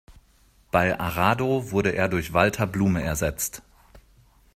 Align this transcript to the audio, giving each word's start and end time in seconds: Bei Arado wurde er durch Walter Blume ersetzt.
Bei 0.71 0.99
Arado 0.99 1.69
wurde 1.69 1.91
er 1.91 2.09
durch 2.09 2.33
Walter 2.33 2.65
Blume 2.65 3.03
ersetzt. 3.03 3.61